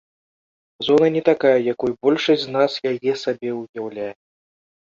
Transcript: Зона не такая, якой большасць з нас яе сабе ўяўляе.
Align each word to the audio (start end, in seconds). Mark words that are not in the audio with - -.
Зона 0.85 1.07
не 1.15 1.21
такая, 1.29 1.53
якой 1.73 1.95
большасць 2.07 2.41
з 2.47 2.57
нас 2.57 2.71
яе 2.93 3.11
сабе 3.25 3.49
ўяўляе. 3.61 4.13